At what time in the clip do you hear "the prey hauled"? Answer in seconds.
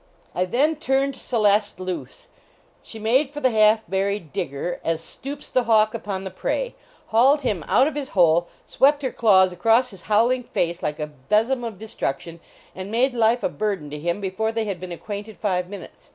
6.23-7.41